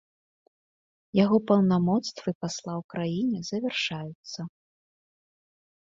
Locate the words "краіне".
2.97-3.39